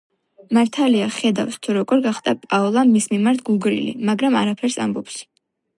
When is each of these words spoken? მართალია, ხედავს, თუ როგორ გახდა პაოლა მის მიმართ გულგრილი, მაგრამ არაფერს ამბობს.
მართალია, 0.57 1.09
ხედავს, 1.17 1.59
თუ 1.67 1.75
როგორ 1.77 2.03
გახდა 2.07 2.33
პაოლა 2.47 2.87
მის 2.95 3.09
მიმართ 3.15 3.47
გულგრილი, 3.51 3.95
მაგრამ 4.11 4.41
არაფერს 4.45 4.85
ამბობს. 4.89 5.25